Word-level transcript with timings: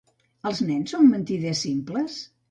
Els 0.49 0.61
nens 0.69 0.93
són 0.95 1.05
mentiders 1.09 1.61
simples? 1.67 2.17